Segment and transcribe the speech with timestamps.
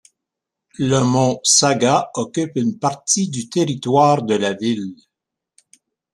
[0.79, 4.95] Le Mont Saga occupe une partie du territoire de la ville.